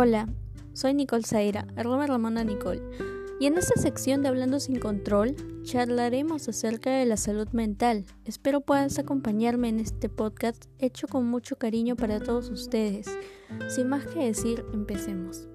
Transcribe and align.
Hola, 0.00 0.28
soy 0.74 0.94
Nicole 0.94 1.24
Zaira, 1.24 1.66
arroba 1.74 2.06
Ramona 2.06 2.44
Nicole, 2.44 2.80
y 3.40 3.46
en 3.46 3.58
esta 3.58 3.80
sección 3.80 4.22
de 4.22 4.28
Hablando 4.28 4.60
sin 4.60 4.78
Control 4.78 5.34
charlaremos 5.64 6.48
acerca 6.48 6.92
de 6.92 7.04
la 7.04 7.16
salud 7.16 7.48
mental. 7.48 8.04
Espero 8.24 8.60
puedas 8.60 9.00
acompañarme 9.00 9.68
en 9.70 9.80
este 9.80 10.08
podcast 10.08 10.66
hecho 10.78 11.08
con 11.08 11.26
mucho 11.26 11.56
cariño 11.56 11.96
para 11.96 12.20
todos 12.20 12.48
ustedes. 12.48 13.08
Sin 13.66 13.88
más 13.88 14.06
que 14.06 14.20
decir, 14.20 14.64
empecemos. 14.72 15.48